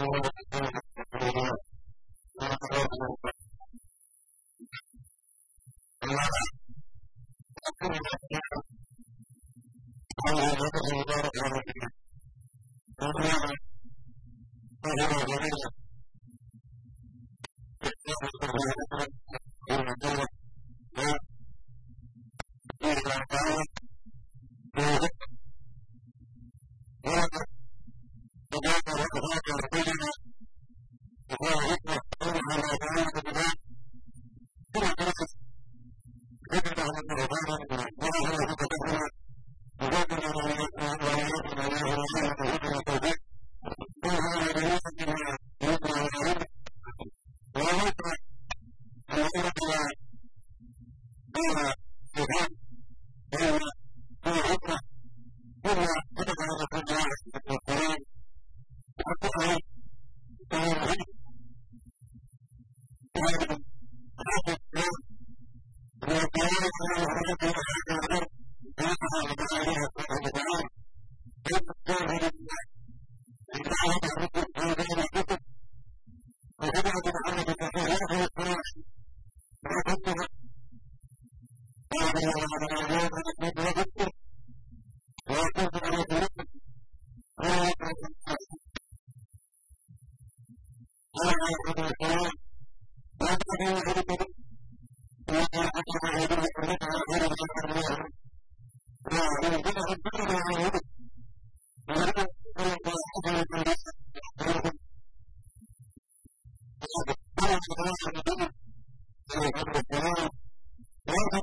[0.00, 0.69] Thank you.
[36.90, 37.89] van a colaborar
[73.82, 75.19] どこどこどこどこ?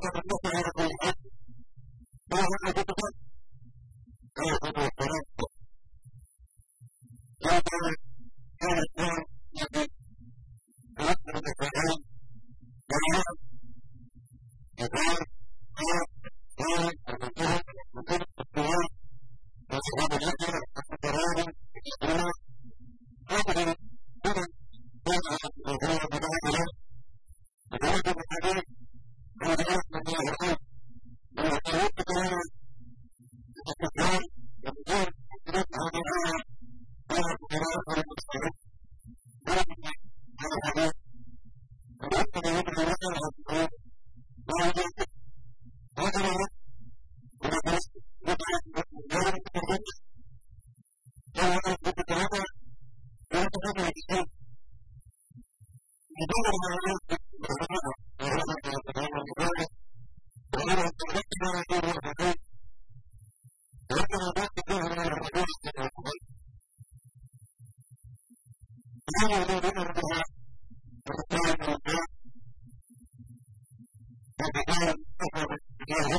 [0.00, 0.38] Gracias.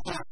[0.06, 0.29] Yeah.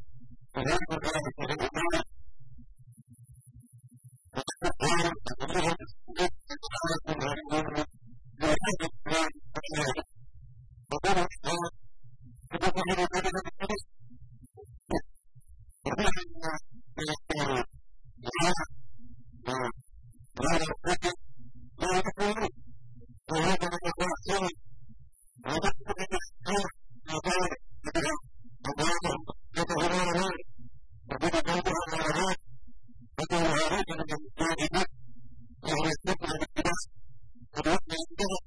[37.97, 38.46] Thank you.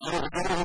[0.00, 0.64] Thank you.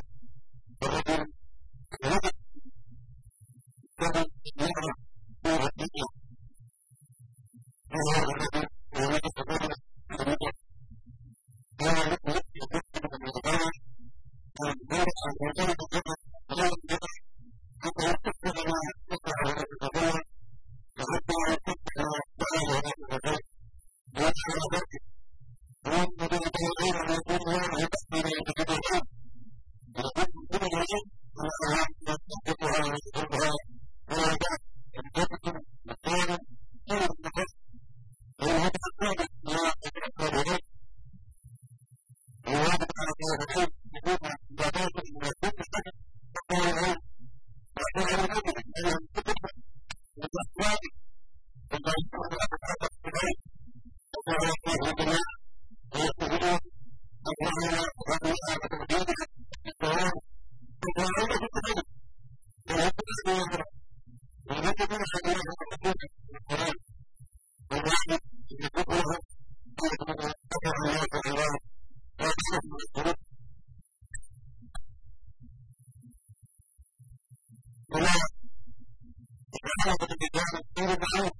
[79.83, 81.32] Thank you.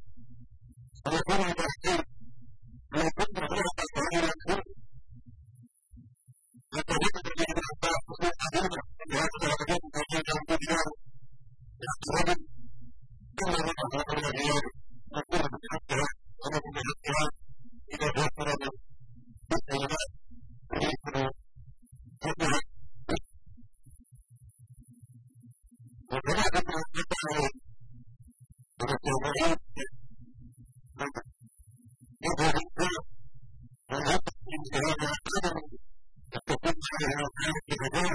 [37.04, 38.13] to help them to the world.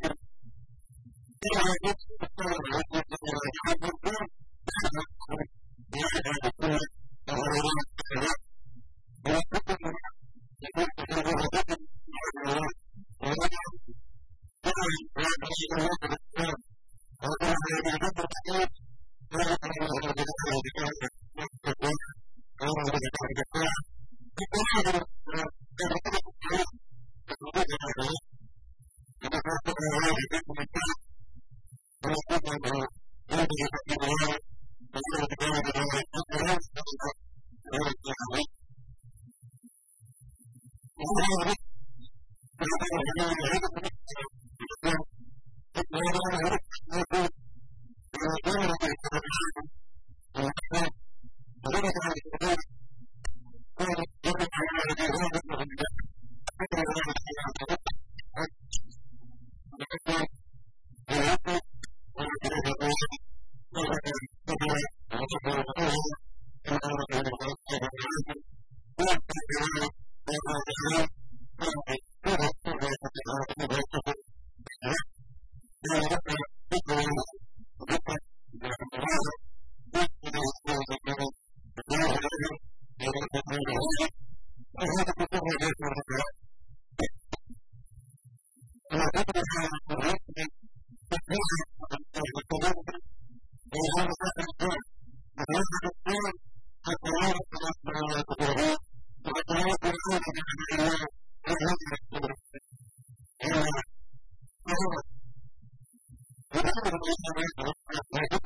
[0.04, 0.09] you.
[32.10, 32.50] 私たち
[36.98, 37.19] は。
[108.12, 108.39] Thank you.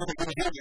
[0.00, 0.57] I'm going to do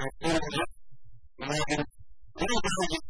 [0.00, 0.32] Thank
[1.68, 3.09] you.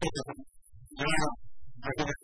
[0.00, 1.04] Now,
[1.82, 2.14] I'm going to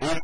[0.00, 0.20] and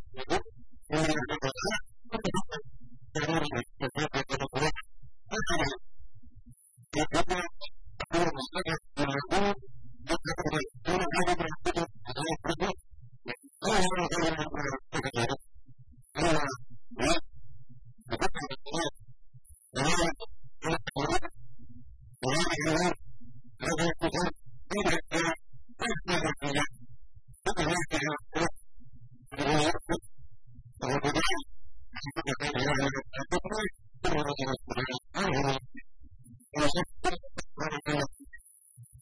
[37.64, 37.99] かれて、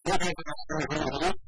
[0.05, 0.33] 誰か
[0.71, 1.42] の声を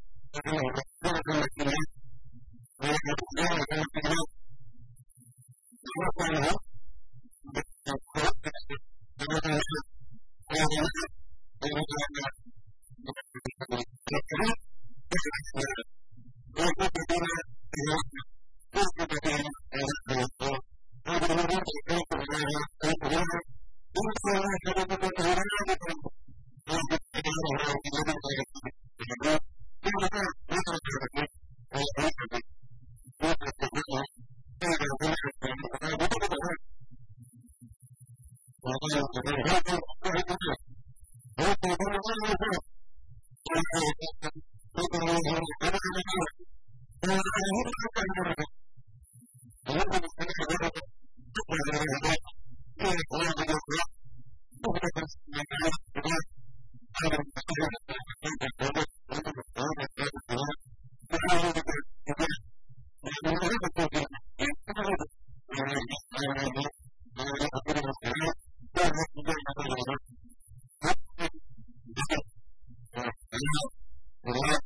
[74.25, 74.64] Thank you.